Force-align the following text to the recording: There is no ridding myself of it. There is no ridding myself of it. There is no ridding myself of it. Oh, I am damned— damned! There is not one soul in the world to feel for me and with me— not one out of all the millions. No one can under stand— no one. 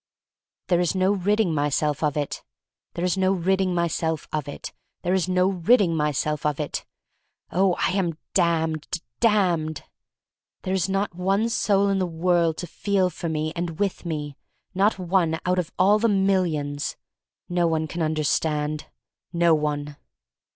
There 0.69 0.79
is 0.79 0.95
no 0.95 1.11
ridding 1.11 1.53
myself 1.53 2.01
of 2.03 2.17
it. 2.17 2.41
There 2.95 3.05
is 3.05 3.19
no 3.19 3.33
ridding 3.33 3.75
myself 3.75 4.27
of 4.33 4.47
it. 4.47 4.73
There 5.03 5.13
is 5.13 5.29
no 5.29 5.47
ridding 5.47 5.95
myself 5.95 6.43
of 6.43 6.59
it. 6.59 6.83
Oh, 7.51 7.75
I 7.75 7.89
am 7.91 8.17
damned— 8.33 8.87
damned! 9.19 9.83
There 10.63 10.73
is 10.73 10.89
not 10.89 11.13
one 11.13 11.49
soul 11.49 11.87
in 11.89 11.99
the 11.99 12.07
world 12.07 12.57
to 12.57 12.65
feel 12.65 13.11
for 13.11 13.29
me 13.29 13.53
and 13.55 13.77
with 13.77 14.03
me— 14.03 14.35
not 14.73 14.97
one 14.97 15.39
out 15.45 15.59
of 15.59 15.71
all 15.77 15.99
the 15.99 16.09
millions. 16.09 16.97
No 17.47 17.67
one 17.67 17.85
can 17.85 18.01
under 18.01 18.23
stand— 18.23 18.87
no 19.31 19.53
one. 19.53 19.97